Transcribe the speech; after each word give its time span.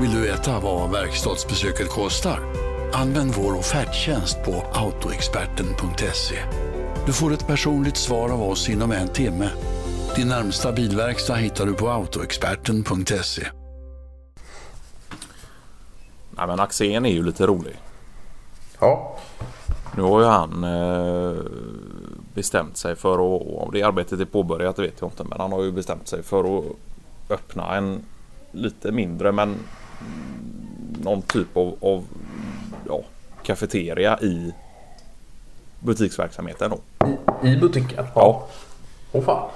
Vill 0.00 0.10
du 0.10 0.20
veta 0.20 0.60
vad 0.60 0.90
verkstadsbesöket 0.90 1.88
kostar? 1.88 2.40
Använd 2.92 3.34
vår 3.34 3.58
offerttjänst 3.58 4.42
på 4.44 4.64
autoexperten.se. 4.72 6.36
Du 7.06 7.12
får 7.12 7.32
ett 7.32 7.46
personligt 7.46 7.96
svar 7.96 8.30
av 8.30 8.42
oss 8.42 8.68
inom 8.68 8.92
en 8.92 9.08
timme. 9.08 9.50
Din 10.16 10.28
närmsta 10.28 10.72
bilverkstad 10.72 11.34
hittar 11.34 11.66
du 11.66 11.74
på 11.74 11.88
autoexperten.se. 11.88 13.42
Nej 16.30 16.46
men 16.46 16.60
Axén 16.60 17.06
är 17.06 17.12
ju 17.12 17.22
lite 17.22 17.46
rolig. 17.46 17.76
Ja. 18.80 19.16
Nu 19.96 20.02
har 20.02 20.20
ju 20.20 20.26
han 20.26 20.64
eh, 20.64 21.42
bestämt 22.34 22.76
sig 22.76 22.96
för 22.96 23.12
att, 23.12 23.42
om 23.66 23.70
det 23.72 23.82
arbetet 23.82 24.20
är 24.20 24.24
påbörjat 24.24 24.76
det 24.76 24.82
vet 24.82 25.00
jag 25.00 25.08
inte, 25.08 25.24
men 25.24 25.40
han 25.40 25.52
har 25.52 25.62
ju 25.62 25.72
bestämt 25.72 26.08
sig 26.08 26.22
för 26.22 26.58
att 26.58 26.64
öppna 27.30 27.76
en 27.76 28.02
lite 28.52 28.92
mindre 28.92 29.32
men 29.32 29.56
någon 31.02 31.22
typ 31.22 31.56
av, 31.56 31.76
av 31.80 32.04
ja, 32.88 33.00
kafeteria 33.42 34.20
i 34.20 34.54
butiksverksamheten 35.80 36.70
då. 36.70 37.06
I, 37.42 37.48
i 37.48 37.56
butiken? 37.56 38.06
Ja. 38.14 38.48
Åh 39.12 39.24
fan. 39.24 39.50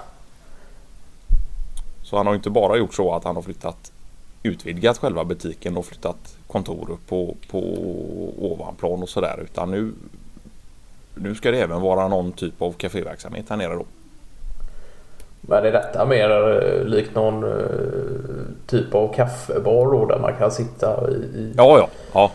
Så 2.02 2.16
han 2.16 2.26
har 2.26 2.34
inte 2.34 2.50
bara 2.50 2.76
gjort 2.76 2.94
så 2.94 3.14
att 3.14 3.24
han 3.24 3.36
har 3.36 3.42
flyttat 3.42 3.92
utvidgat 4.42 4.98
själva 4.98 5.24
butiken 5.24 5.76
och 5.76 5.86
flyttat 5.86 6.36
kontor 6.46 6.90
upp 6.90 7.06
på, 7.06 7.36
på 7.50 7.60
ovanplan 8.38 9.02
och 9.02 9.08
sådär 9.08 9.40
utan 9.44 9.70
nu 9.70 9.92
nu 11.14 11.34
ska 11.34 11.50
det 11.50 11.60
även 11.60 11.80
vara 11.80 12.08
någon 12.08 12.32
typ 12.32 12.62
av 12.62 12.72
kaféverksamhet 12.72 13.48
här 13.48 13.56
nere 13.56 13.74
då. 13.74 13.84
Men 15.40 15.64
är 15.64 15.72
detta 15.72 16.06
mer 16.06 16.30
eh, 16.30 16.84
likt 16.84 17.14
någon 17.14 17.44
uh, 17.44 18.31
typ 18.72 18.94
av 18.94 19.14
kaffebar 19.14 19.92
då 19.92 20.06
där 20.06 20.18
man 20.18 20.36
kan 20.36 20.50
sitta 20.50 21.10
i? 21.10 21.14
i... 21.14 21.54
Ja, 21.56 21.78
ja, 21.78 21.88
ja. 22.12 22.32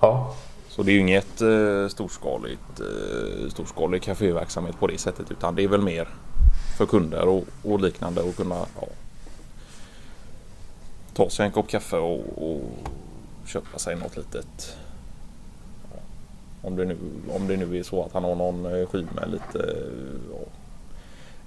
ja. 0.00 0.34
Så 0.68 0.82
det 0.82 0.90
är 0.90 0.94
ju 0.94 1.00
inget 1.00 1.42
uh, 1.42 1.88
storskaligt, 1.88 2.80
uh, 2.80 3.48
storskalig 3.50 4.02
kaféverksamhet 4.02 4.78
på 4.78 4.86
det 4.86 4.98
sättet 4.98 5.30
utan 5.30 5.54
det 5.54 5.64
är 5.64 5.68
väl 5.68 5.80
mer 5.80 6.08
för 6.78 6.86
kunder 6.86 7.28
och, 7.28 7.44
och 7.62 7.80
liknande 7.80 8.20
att 8.20 8.36
kunna 8.36 8.66
ja, 8.80 8.86
ta 11.14 11.30
sig 11.30 11.46
en 11.46 11.52
kopp 11.52 11.68
kaffe 11.68 11.96
och, 11.96 12.20
och 12.36 12.62
köpa 13.46 13.78
sig 13.78 13.96
något 13.96 14.16
litet. 14.16 14.76
Ja, 15.92 15.98
om, 16.62 16.76
det 16.76 16.84
nu, 16.84 16.96
om 17.36 17.48
det 17.48 17.56
nu 17.56 17.78
är 17.78 17.82
så 17.82 18.04
att 18.04 18.12
han 18.12 18.24
har 18.24 18.34
någon 18.34 18.86
sky 18.86 19.06
med 19.14 19.30
lite 19.30 19.76
ja, 20.32 20.46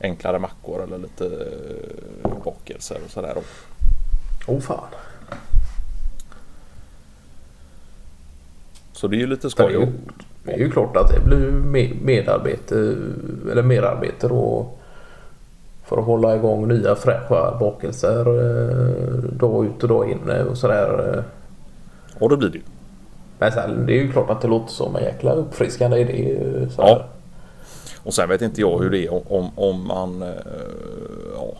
enklare 0.01 0.39
mackor 0.39 0.83
eller 0.83 0.97
lite 0.97 1.47
bakelser 2.43 2.99
och 3.05 3.11
sådär. 3.11 3.37
Åh 4.45 4.55
oh, 4.55 4.59
fan. 4.59 4.87
Så 8.93 9.07
det 9.07 9.15
är 9.15 9.19
ju 9.19 9.27
lite 9.27 9.49
skoj. 9.49 9.67
Det 9.67 9.77
är 9.77 9.79
ju, 9.79 9.87
det 10.43 10.51
är 10.51 10.57
ju 10.57 10.71
klart 10.71 10.97
att 10.97 11.09
det 11.09 11.19
blir 11.19 11.51
medarbete 12.01 12.95
eller 13.51 13.63
merarbete 13.63 14.27
då 14.27 14.67
för 15.83 15.97
att 15.97 16.05
hålla 16.05 16.35
igång 16.35 16.67
nya 16.67 16.95
fräscha 16.95 17.57
bakelser 17.59 18.19
eh, 18.19 19.23
dag 19.23 19.65
ut 19.65 19.83
och 19.83 19.89
dag 19.89 20.11
in 20.11 20.29
och 20.49 20.57
sådär. 20.57 21.23
Och 22.19 22.29
det 22.29 22.37
blir 22.37 22.49
det 22.49 22.57
ju. 22.57 22.63
Men 23.39 23.51
sen 23.51 23.85
det 23.85 23.93
är 23.93 24.03
ju 24.03 24.11
klart 24.11 24.29
att 24.29 24.41
det 24.41 24.47
låter 24.47 24.71
som 24.73 24.95
en 24.95 25.03
jäkla 25.03 25.33
uppfriskande 25.33 25.97
idé. 25.97 26.39
Så 26.69 26.81
ja. 26.81 27.05
Och 28.03 28.13
sen 28.13 28.29
vet 28.29 28.41
inte 28.41 28.61
jag 28.61 28.79
hur 28.79 28.89
det 28.89 29.05
är 29.05 29.33
om, 29.33 29.49
om 29.55 29.87
man 29.87 30.21
eh, 30.21 30.29
ja, 31.35 31.53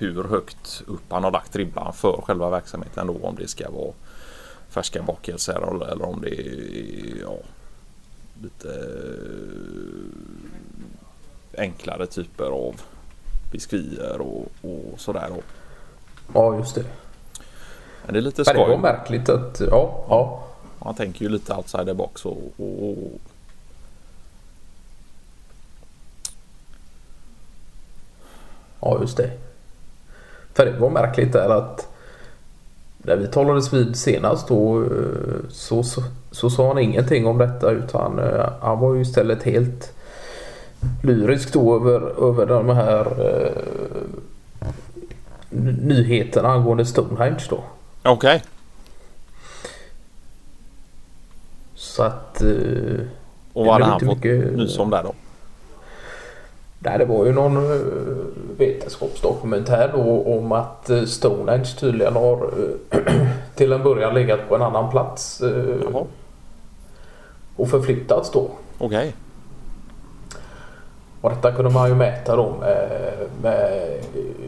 hur 0.00 0.24
högt 0.24 0.82
upp 0.86 1.02
han 1.08 1.24
har 1.24 1.30
lagt 1.30 1.56
ribban 1.56 1.92
för 1.92 2.12
själva 2.12 2.50
verksamheten 2.50 3.06
då 3.06 3.16
om 3.22 3.36
det 3.36 3.48
ska 3.48 3.70
vara 3.70 3.92
färska 4.68 5.02
bakelser 5.02 5.82
eller 5.92 6.02
om 6.02 6.20
det 6.20 6.40
är 6.40 7.20
ja, 7.22 7.36
lite 8.42 8.90
enklare 11.58 12.06
typer 12.06 12.44
av 12.44 12.80
biskvier 13.52 14.20
och, 14.20 14.48
och 14.62 15.00
sådär. 15.00 15.30
Ja 16.34 16.56
just 16.56 16.74
det. 16.74 16.84
Men 18.04 18.12
det 18.12 18.20
är 18.20 18.22
lite 18.22 18.44
skoj. 18.44 18.54
Det 18.54 18.70
var 18.70 18.78
märkligt 18.78 19.28
att 19.28 19.60
ja, 19.60 20.04
ja. 20.08 20.44
Man 20.84 20.94
tänker 20.94 21.22
ju 21.22 21.28
lite 21.28 21.54
outside 21.54 21.86
the 21.86 21.94
box 21.94 22.24
och, 22.24 22.52
och, 22.56 22.88
och 22.88 23.20
Ja, 28.80 28.98
just 29.00 29.16
det. 29.16 29.49
För 30.60 30.66
det 30.66 30.78
var 30.78 30.90
märkligt 30.90 31.32
där 31.32 31.48
att 31.48 31.88
när 32.98 33.16
vi 33.16 33.26
talades 33.26 33.72
vid 33.72 33.96
senast 33.96 34.48
då 34.48 34.84
så, 35.48 35.82
så, 35.82 36.02
så 36.30 36.50
sa 36.50 36.68
han 36.68 36.78
ingenting 36.78 37.26
om 37.26 37.38
detta 37.38 37.70
utan 37.70 38.18
uh, 38.18 38.48
han 38.60 38.80
var 38.80 38.94
ju 38.94 39.00
istället 39.00 39.42
helt 39.42 39.92
lyrisk 41.02 41.52
då 41.52 41.76
över, 41.76 42.28
över 42.28 42.46
de 42.46 42.68
här 42.68 43.06
uh, 43.20 43.50
nyheterna 45.80 46.48
angående 46.48 46.86
Stonehenge 46.86 47.46
då. 47.50 47.64
Okej. 48.02 48.12
Okay. 48.12 48.40
Så 51.74 52.02
att... 52.02 52.42
Uh, 52.44 53.00
Och 53.52 53.66
vad 53.66 53.72
hade 53.72 53.84
han 53.84 54.00
fått 54.00 54.08
mycket, 54.08 54.56
nys 54.56 54.78
om 54.78 54.90
där 54.90 55.02
då? 55.02 55.14
Nej, 56.82 56.98
det 56.98 57.04
var 57.04 57.26
ju 57.26 57.32
någon 57.32 57.56
uh, 57.56 57.80
vetenskapsdokumentär 58.58 59.90
då 59.94 60.36
om 60.36 60.52
att 60.52 60.90
uh, 60.90 61.04
Stonehenge 61.04 61.76
tydligen 61.80 62.14
har 62.14 62.44
uh, 62.58 63.00
till 63.54 63.72
en 63.72 63.82
början 63.82 64.14
legat 64.14 64.48
på 64.48 64.54
en 64.54 64.62
annan 64.62 64.90
plats. 64.90 65.42
Uh, 65.42 66.04
och 67.56 67.68
förflyttats 67.68 68.30
då. 68.30 68.50
Okej. 68.78 68.86
Okay. 68.86 69.12
Och 71.20 71.30
detta 71.30 71.52
kunde 71.52 71.70
man 71.70 71.88
ju 71.88 71.94
mäta 71.94 72.36
då 72.36 72.54
med, 72.60 73.12
med 73.42 73.90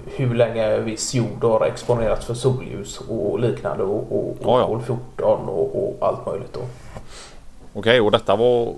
hur 0.07 0.35
länge 0.35 0.79
viss 0.79 1.15
jord 1.15 1.45
har 1.45 1.67
exponerats 1.67 2.27
för 2.27 2.35
solljus 2.35 3.01
och 3.09 3.41
liknande 3.41 3.85
och, 3.85 4.13
och, 4.13 4.29
och 4.29 4.37
ja, 4.43 4.61
ja. 4.61 4.67
kol 4.67 4.83
14 4.83 5.49
och, 5.49 5.85
och, 5.85 5.97
allt 6.01 6.27
möjligt 6.27 6.53
då. 6.53 6.61
Okej, 6.61 7.81
okay, 7.81 8.01
och 8.01 8.11
detta 8.11 8.37
var 8.37 8.75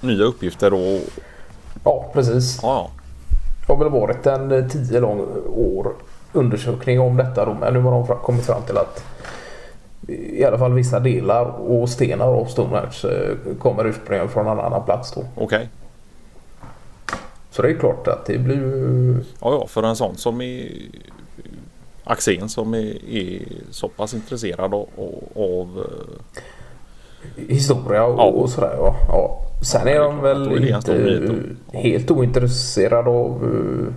nya 0.00 0.24
uppgifter 0.24 0.70
då 0.70 1.00
Ja, 1.84 2.10
precis. 2.12 2.58
Ja. 2.62 2.90
Det 3.66 3.72
har 3.72 3.78
väl 3.78 3.92
varit 3.92 4.26
en 4.26 4.52
eh, 4.52 4.68
tio 4.68 5.00
lång 5.00 5.20
år 5.46 5.92
undersökning 6.32 7.00
om 7.00 7.16
detta 7.16 7.44
då, 7.44 7.54
men 7.60 7.74
nu 7.74 7.80
har 7.80 7.90
de 7.90 8.06
kommit 8.06 8.46
fram 8.46 8.62
till 8.62 8.78
att 8.78 9.04
i 10.08 10.44
alla 10.44 10.58
fall 10.58 10.72
vissa 10.72 11.00
delar 11.00 11.44
och 11.44 11.88
stenar 11.88 12.26
av 12.26 12.44
Stonehenge 12.44 13.04
eh, 13.04 13.56
kommer 13.58 13.84
ursprungligen 13.86 14.28
från 14.28 14.46
en 14.46 14.60
annan 14.60 14.84
plats 14.84 15.12
då. 15.12 15.20
Okej. 15.20 15.44
Okay. 15.44 15.66
Så 17.50 17.62
det 17.62 17.70
är 17.70 17.78
klart 17.78 18.08
att 18.08 18.26
det 18.26 18.38
blir 18.38 19.24
Ja, 19.40 19.52
ja, 19.60 19.66
för 19.66 19.82
en 19.82 19.96
sån 19.96 20.16
som 20.16 20.40
är 20.40 20.68
Axén 22.04 22.48
som 22.48 22.74
är, 22.74 23.08
är 23.08 23.42
så 23.70 23.88
pass 23.88 24.14
intresserad 24.14 24.74
av, 24.74 24.88
av 25.36 25.84
eh, 25.84 26.42
historia 27.48 28.04
och, 28.04 28.18
ja. 28.18 28.24
och 28.24 28.50
sådär. 28.50 28.74
Ja. 28.76 28.96
ja. 29.08 29.40
Sen 29.62 29.88
är 29.88 30.00
de 30.00 30.20
väl 30.20 30.68
inte 30.68 31.22
helt 31.72 32.10
ointresserade 32.10 33.10
av 33.10 33.44
uh, 33.44 33.88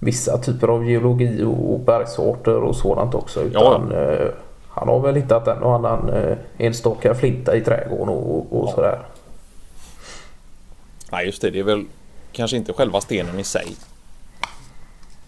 vissa 0.00 0.38
typer 0.38 0.68
av 0.68 0.86
geologi 0.86 1.42
och 1.42 1.80
bergsarter 1.80 2.56
och 2.56 2.76
sådant 2.76 3.14
också. 3.14 3.42
Utan, 3.42 3.90
ja. 3.92 3.98
uh, 3.98 4.30
han 4.68 4.88
har 4.88 5.00
väl 5.00 5.14
hittat 5.14 5.48
en 5.48 5.62
och 5.62 5.74
annan 5.74 6.10
uh, 6.10 6.36
enstaka 6.58 7.14
flinta 7.14 7.56
i 7.56 7.60
trädgården 7.60 8.08
och, 8.08 8.60
och 8.60 8.68
ja. 8.68 8.72
sådär. 8.74 8.98
Nej 11.12 11.26
just 11.26 11.42
det, 11.42 11.50
det 11.50 11.58
är 11.58 11.64
väl 11.64 11.84
kanske 12.32 12.56
inte 12.56 12.72
själva 12.72 13.00
stenen 13.00 13.40
i 13.40 13.44
sig 13.44 13.76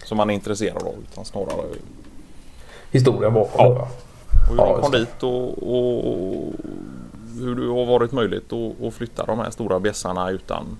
som 0.04 0.18
han 0.18 0.30
är 0.30 0.34
intresserad 0.34 0.82
av 0.82 0.94
utan 1.12 1.24
snarare 1.24 1.66
historien 2.90 3.34
bakom. 3.34 3.66
Ja. 3.66 3.88
Och 4.48 4.54
hur 4.54 4.56
ja, 4.56 4.72
de 4.72 4.82
kom 4.82 4.92
dit 4.92 5.22
och, 5.22 5.62
och 5.62 6.52
hur 7.44 7.54
det 7.54 7.78
har 7.78 7.86
varit 7.86 8.12
möjligt 8.12 8.52
att, 8.52 8.86
att 8.86 8.94
flytta 8.94 9.24
de 9.26 9.38
här 9.38 9.50
stora 9.50 9.80
bjässarna 9.80 10.30
utan 10.30 10.78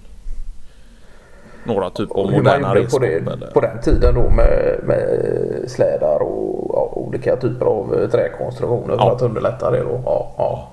några 1.65 1.91
typ 1.91 2.11
av 2.11 2.33
moderna 2.33 2.75
redskap? 2.75 3.03
På, 3.25 3.47
på 3.55 3.61
den 3.61 3.81
tiden 3.83 4.15
då 4.15 4.31
med, 4.31 4.81
med 4.83 5.65
slädar 5.67 6.23
och 6.23 6.71
ja, 6.73 6.93
olika 6.93 7.37
typer 7.37 7.67
av 7.67 7.95
eh, 7.95 8.09
träkonstruktioner 8.09 8.95
ja. 8.99 9.07
för 9.09 9.17
att 9.17 9.23
underlätta 9.23 9.71
det 9.71 9.83
då. 9.83 10.01
Ja, 10.05 10.33
ja. 10.37 10.69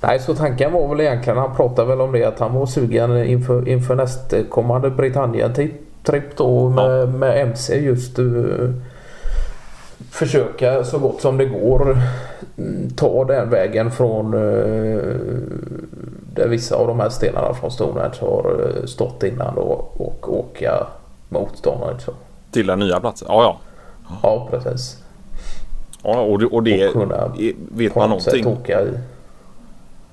Nej, 0.00 0.18
så 0.18 0.34
tanken 0.34 0.72
var 0.72 0.88
väl 0.88 1.00
egentligen, 1.00 1.38
han 1.38 1.56
pratade 1.56 1.88
väl 1.88 2.00
om 2.00 2.12
det 2.12 2.24
att 2.24 2.38
han 2.38 2.54
var 2.54 2.66
sugen 2.66 3.24
inför, 3.24 3.68
inför 3.68 3.94
nästkommande 3.94 4.90
Britannien-tripp 4.90 6.36
då 6.36 6.68
med, 6.68 7.14
med 7.14 7.42
MC 7.42 7.76
just 7.76 8.18
uh, 8.18 8.70
försöka 10.10 10.84
så 10.84 10.98
gott 10.98 11.20
som 11.20 11.36
det 11.36 11.44
går 11.44 11.98
mm, 12.58 12.90
ta 12.90 13.24
den 13.24 13.50
vägen 13.50 13.90
från 13.90 14.34
uh, 14.34 15.16
där 16.34 16.48
vissa 16.48 16.76
av 16.76 16.86
de 16.86 17.00
här 17.00 17.08
stenarna 17.08 17.54
från 17.54 17.70
Stonehenge 17.70 18.16
har 18.20 18.60
uh, 18.60 18.86
stått 18.86 19.22
innan 19.22 19.54
då, 19.54 19.86
och 19.96 20.38
åka 20.38 20.86
mot 21.28 21.58
Stonehenge. 21.58 22.02
Till 22.50 22.66
den 22.66 22.78
nya 22.78 23.00
platsen? 23.00 23.28
Ja, 23.30 23.42
ja. 23.42 23.58
Ja, 24.22 24.48
precis. 24.50 25.02
Ja, 26.02 26.20
och 26.20 26.38
det, 26.38 26.46
och 26.46 26.62
det 26.62 26.88
och 26.88 27.10
vet 27.68 27.94
man 27.94 28.08
någonting. 28.10 28.46
Åka 28.46 28.82
i. 28.82 28.88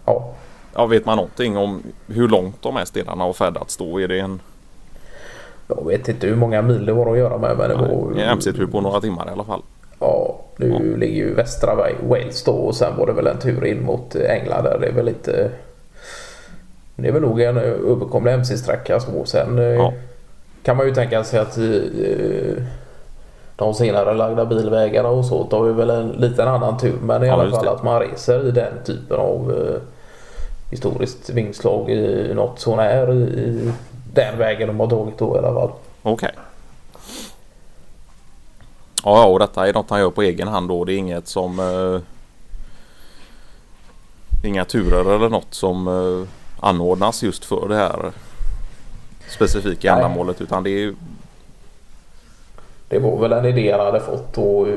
Ja. 0.06 0.34
ja, 0.76 0.86
vet 0.86 1.06
man 1.06 1.18
någonting 1.18 1.58
om 1.58 1.84
hur 2.08 2.28
långt 2.28 2.62
de 2.62 2.76
här 2.76 2.86
stenarna 2.86 3.24
har 3.24 3.34
färdats 3.34 3.78
då? 3.78 4.02
Är 4.02 4.08
det 4.08 4.20
en... 4.20 4.40
Jag 5.68 5.88
vet 5.88 6.08
inte 6.08 6.28
hur 6.28 6.36
många 6.36 6.62
mil 6.62 6.86
det 6.86 6.94
var 6.94 7.12
att 7.12 7.18
göra 7.18 7.38
med. 7.38 7.58
Men 7.58 7.70
det 7.70 7.76
var... 7.76 8.12
En 8.12 8.20
MC-tur 8.20 8.68
på 8.68 8.82
några 8.82 9.02
timmar 9.02 9.28
i 9.28 9.32
alla 9.32 9.44
fall. 9.44 9.62
Ja, 10.00 10.40
nu 10.58 10.70
ja. 10.70 10.98
ligger 10.98 11.16
ju 11.16 11.34
västra 11.34 11.76
Wales 12.02 12.44
då 12.44 12.52
och 12.52 12.76
sen 12.76 12.98
var 12.98 13.08
det 13.08 13.14
väl 13.14 13.28
en 13.28 13.40
tur 13.40 13.66
in 13.66 13.84
mot 13.84 14.16
England 14.16 14.64
där. 14.64 14.78
Det 14.82 14.88
är 14.88 14.92
väl 14.92 15.06
lite... 15.06 15.50
Det 16.96 17.08
är 17.08 17.12
väl 17.12 17.22
nog 17.22 17.42
en 17.42 17.58
överkomlig 17.58 18.34
MC-sträcka 18.34 19.00
så. 19.00 19.26
Sen 19.26 19.60
eh, 19.60 19.66
ja. 19.66 19.94
kan 20.64 20.78
man 20.78 20.86
ju 20.86 20.94
tänka 20.94 21.24
sig 21.24 21.40
att 21.40 21.58
eh, 21.58 22.64
de 23.56 23.74
senare 23.74 24.14
lagda 24.14 24.46
bilvägarna 24.46 25.10
och 25.10 25.26
så 25.26 25.44
tar 25.44 25.66
ju 25.66 25.74
väl 25.74 25.90
en 25.90 26.10
liten 26.10 26.48
annan 26.48 26.78
tur. 26.78 26.96
Men 27.02 27.24
i 27.24 27.28
ja, 27.28 27.34
alla 27.34 27.52
fall 27.52 27.66
det. 27.66 27.72
att 27.72 27.84
man 27.84 28.00
reser 28.00 28.48
i 28.48 28.52
den 28.52 28.74
typen 28.86 29.18
av 29.18 29.52
eh, 29.52 29.82
historiskt 30.72 31.30
vingslag 31.30 31.90
i 31.90 32.34
något 32.34 32.60
sånär 32.60 33.14
i 33.14 33.72
den 34.14 34.38
vägen 34.38 34.68
de 34.68 34.80
har 34.80 34.88
tagit 34.88 35.18
då 35.18 35.36
i 35.36 35.38
alla 35.38 35.54
fall. 35.54 35.72
Okej. 36.04 36.14
Okay. 36.14 36.32
Ja, 39.04 39.26
och 39.26 39.40
detta 39.40 39.68
är 39.68 39.74
något 39.74 39.90
han 39.90 40.00
gör 40.00 40.10
på 40.10 40.22
egen 40.22 40.48
hand 40.48 40.70
då. 40.70 40.86
Det 40.86 40.94
är 40.94 40.98
inget 40.98 41.28
som... 41.28 41.60
Eh, 41.60 42.02
inga 44.44 44.66
turer 44.66 45.16
eller 45.16 45.30
något 45.30 45.54
som 45.54 45.88
eh, 45.88 46.28
anordnas 46.60 47.24
just 47.24 47.46
för 47.46 47.68
det 47.70 47.76
här 47.76 48.12
specifika 49.28 49.96
Nej. 49.96 50.04
ändamålet 50.04 50.42
utan 50.42 50.64
det 50.64 50.70
är 50.70 50.94
det 52.94 53.00
var 53.00 53.20
väl 53.20 53.32
en 53.32 53.46
idé 53.46 53.72
han 53.72 53.86
hade 53.86 54.00
fått 54.00 54.34
då 54.34 54.68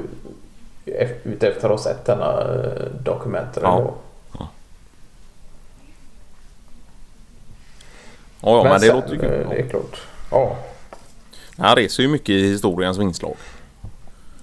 utefter 1.25 1.65
att 1.65 1.71
ha 1.71 1.79
sett 1.79 2.05
denna 2.05 2.41
eh, 2.41 2.91
dokumentet. 3.05 3.63
Ja. 3.63 3.95
Ja. 4.39 4.49
Ja, 8.41 8.63
men, 8.63 8.73
men 8.73 8.81
det 8.81 8.93
låter 8.93 9.13
ju 9.13 9.19
kul. 9.19 9.41
Eh, 9.41 9.51
det 9.51 9.57
är 9.57 9.69
klart. 9.69 10.01
Ja. 10.31 10.57
Han 11.59 11.77
reser 11.77 12.03
ju 12.03 12.09
mycket 12.09 12.29
i 12.29 12.49
historiens 12.49 12.99
vingslag. 12.99 13.37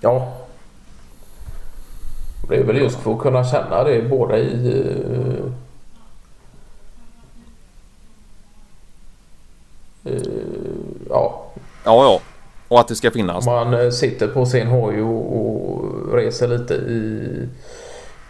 Ja. 0.04 0.28
Det 2.50 2.56
är 2.56 2.64
väl 2.64 2.78
just 2.78 3.00
för 3.00 3.12
att 3.12 3.20
kunna 3.20 3.44
känna 3.44 3.84
det 3.84 4.02
både 4.02 4.38
i 4.38 4.84
uh, 10.06 10.22
ja. 11.10 11.42
Ja, 11.86 12.04
ja. 12.04 12.20
Och 12.68 12.80
att 12.80 12.88
det 12.88 12.96
ska 12.96 13.12
finnas. 13.12 13.46
Man 13.46 13.74
eh, 13.74 13.90
sitter 13.90 14.28
på 14.28 14.46
sin 14.46 14.68
hoj 14.68 15.02
och, 15.02 15.38
och 15.38 16.14
reser 16.14 16.48
lite 16.48 16.74
i, 16.74 17.48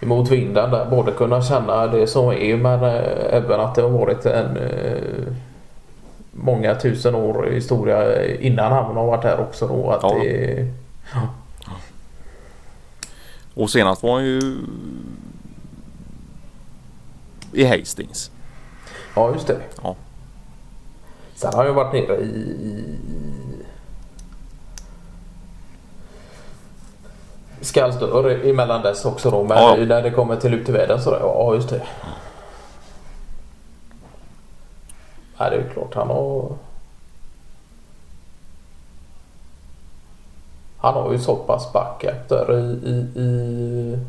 emot 0.02 0.32
vinden 0.32 0.72
där. 0.72 0.86
Både 0.86 1.12
kunna 1.12 1.42
känna 1.42 1.88
det 1.88 2.08
som 2.08 2.32
är 2.32 2.58
men 2.58 2.84
även 3.30 3.60
att 3.60 3.76
det 3.76 3.82
har 3.82 3.90
varit 3.90 4.26
en 4.26 4.58
äh, 4.58 5.34
många 6.32 6.76
tusen 6.76 7.16
år 7.16 7.44
historia 7.52 8.26
innan 8.26 8.72
han 8.72 8.96
har 8.96 9.06
varit 9.06 9.24
här 9.24 9.40
också. 9.40 9.68
Då, 9.68 9.90
att 9.90 10.04
ja. 10.04 10.16
Det, 10.24 10.68
ja. 11.14 11.20
Och 13.54 13.70
senast 13.70 14.04
var 14.04 14.14
han 14.14 14.26
ju 14.26 14.58
i 17.52 17.66
Hastings. 17.66 18.32
Ja 19.16 19.34
just 19.34 19.48
det. 19.48 19.62
Ja. 19.84 19.96
Sen 21.36 21.54
har 21.54 21.66
jag 21.66 21.74
varit 21.74 21.94
nere 21.94 22.18
i, 22.22 22.98
Skallsdörr 27.62 28.46
emellan 28.46 28.82
dess 28.82 29.06
också 29.06 29.32
då. 29.32 29.44
Men 29.44 29.58
ja. 29.58 29.76
när 29.76 30.02
det 30.02 30.12
kommer 30.12 30.36
till 30.36 30.54
uteväder 30.54 30.98
så 30.98 31.18
ja 31.22 31.56
just 31.56 31.70
det. 31.70 31.82
Ja 35.38 35.50
det 35.50 35.56
är 35.56 35.70
klart 35.74 35.94
han 35.96 36.08
har. 36.08 36.58
Han 40.84 40.94
har 40.94 41.12
ju 41.12 41.20
så 41.20 41.36
pass 41.36 41.74
backup 41.74 42.30
där 42.30 42.60
i, 42.60 42.90
i, 42.90 43.20
i 43.22 44.00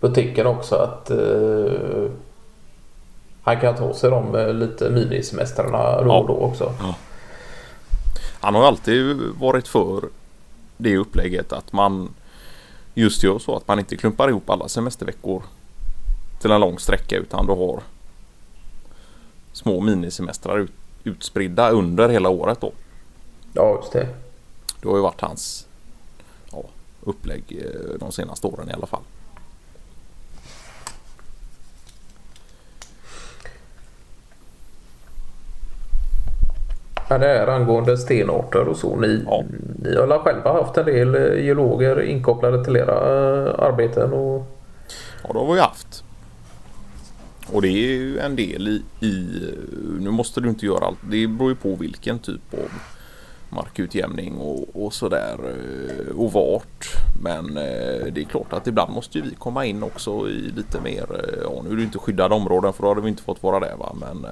butiken 0.00 0.46
också 0.46 0.74
att 0.74 1.10
uh, 1.10 2.10
han 3.42 3.60
kan 3.60 3.76
ta 3.76 3.94
sig 3.94 4.10
de 4.10 4.34
eh, 4.34 4.54
lite 4.54 4.90
minisemestrarna 4.90 6.02
då 6.02 6.12
och 6.12 6.26
då 6.26 6.34
också. 6.34 6.74
Ja. 6.80 6.94
Han 8.40 8.54
har 8.54 8.64
alltid 8.64 9.16
varit 9.40 9.68
för 9.68 10.04
det 10.76 10.96
upplägget 10.96 11.52
att 11.52 11.72
man 11.72 12.14
just 12.94 13.22
gör 13.22 13.38
så 13.38 13.56
att 13.56 13.68
man 13.68 13.78
inte 13.78 13.96
klumpar 13.96 14.28
ihop 14.28 14.50
alla 14.50 14.68
semesterveckor 14.68 15.42
till 16.40 16.50
en 16.50 16.60
lång 16.60 16.78
sträcka 16.78 17.16
utan 17.16 17.46
du 17.46 17.52
har 17.52 17.82
små 19.52 19.80
minisemestrar 19.80 20.58
ut, 20.58 20.72
utspridda 21.04 21.70
under 21.70 22.08
hela 22.08 22.28
året 22.28 22.60
då. 22.60 22.72
Ja, 23.52 23.76
just 23.76 23.92
det. 23.92 24.08
Det 24.80 24.88
har 24.88 24.96
ju 24.96 25.02
varit 25.02 25.20
hans 25.20 25.66
upplägg 27.02 27.44
eh, 27.50 27.98
de 28.00 28.12
senaste 28.12 28.46
åren 28.46 28.70
i 28.70 28.72
alla 28.72 28.86
fall. 28.86 29.02
Ja, 37.08 37.18
det 37.18 37.28
är 37.28 37.46
angående 37.46 37.98
stenarter 37.98 38.68
och 38.68 38.76
så. 38.76 38.96
Ni, 38.96 39.24
ja. 39.26 39.44
ni 39.82 39.96
har 39.96 40.18
själva 40.18 40.52
haft 40.52 40.76
en 40.76 40.86
del 40.86 41.14
eh, 41.14 41.44
geologer 41.44 42.02
inkopplade 42.02 42.64
till 42.64 42.76
era 42.76 42.94
eh, 42.94 43.54
arbeten? 43.58 44.12
Och... 44.12 44.46
Ja, 45.22 45.32
det 45.32 45.38
har 45.38 45.54
vi 45.54 45.60
haft. 45.60 46.04
Och 47.52 47.62
det 47.62 47.68
är 47.68 47.88
ju 47.88 48.18
en 48.18 48.36
del 48.36 48.68
i, 48.68 49.06
i, 49.06 49.26
Nu 50.00 50.10
måste 50.10 50.40
du 50.40 50.48
inte 50.48 50.66
göra 50.66 50.86
allt. 50.86 50.98
Det 51.10 51.26
beror 51.26 51.50
ju 51.50 51.56
på 51.56 51.74
vilken 51.74 52.18
typ 52.18 52.54
av 52.54 52.70
markutjämning 53.54 54.36
och, 54.36 54.84
och 54.84 54.94
sådär 54.94 55.38
eh, 55.38 56.16
och 56.16 56.32
vart. 56.32 56.86
Men 57.22 57.54
det 57.54 58.20
är 58.20 58.24
klart 58.24 58.52
att 58.52 58.66
ibland 58.66 58.92
måste 58.92 59.20
vi 59.20 59.34
komma 59.34 59.64
in 59.64 59.82
också 59.82 60.28
i 60.28 60.52
lite 60.56 60.80
mer, 60.80 61.06
ja 61.42 61.62
nu 61.64 61.72
är 61.72 61.76
det 61.76 61.82
inte 61.82 61.98
skyddade 61.98 62.34
områden 62.34 62.72
för 62.72 62.82
då 62.82 62.88
hade 62.88 63.00
vi 63.00 63.08
inte 63.08 63.22
fått 63.22 63.42
vara 63.42 63.60
där 63.60 63.76
va. 63.76 63.92
Men 64.00 64.26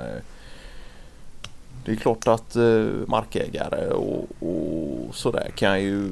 det 1.84 1.92
är 1.92 1.96
klart 1.96 2.28
att 2.28 2.56
eh, 2.56 2.86
markägare 3.06 3.90
och, 3.90 4.28
och 4.40 5.14
sådär 5.14 5.50
kan 5.54 5.82
ju 5.82 6.10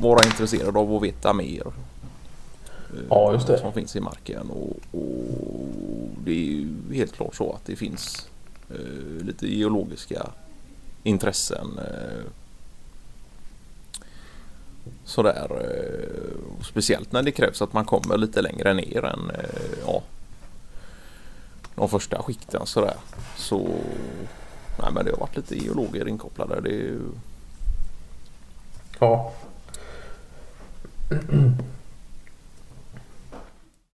vara 0.00 0.24
intresserade 0.24 0.78
av 0.78 0.94
att 0.94 1.02
veta 1.02 1.32
mer. 1.32 1.62
Eh, 1.66 3.04
ja, 3.10 3.32
just 3.32 3.46
det. 3.46 3.58
Som 3.58 3.72
finns 3.72 3.96
i 3.96 4.00
marken 4.00 4.50
och, 4.50 4.76
och, 5.00 5.28
det 6.24 6.30
är 6.30 6.34
ju 6.34 6.68
helt 6.92 7.12
klart 7.12 7.34
så 7.34 7.52
att 7.52 7.66
det 7.66 7.76
finns 7.76 8.28
eh, 8.70 9.26
lite 9.26 9.46
geologiska 9.46 10.26
intressen. 11.02 11.78
Eh, 11.78 12.24
sådär. 15.04 15.48
Eh, 15.50 16.62
speciellt 16.64 17.12
när 17.12 17.22
det 17.22 17.32
krävs 17.32 17.62
att 17.62 17.72
man 17.72 17.84
kommer 17.84 18.16
lite 18.16 18.42
längre 18.42 18.74
ner 18.74 19.04
än 19.04 19.30
eh, 19.30 19.78
ja, 19.86 20.02
de 21.74 21.88
första 21.88 22.22
skikten 22.22 22.66
sådär. 22.66 22.96
Så 23.36 23.80
Nej 24.82 24.92
men 24.92 25.04
det 25.04 25.10
har 25.10 25.18
varit 25.18 25.36
lite 25.36 25.56
geologer 25.56 26.08
inkopplade. 26.08 26.60
Det 26.60 26.70
är 26.70 26.72
ju... 26.72 27.00
Ja. 28.98 29.32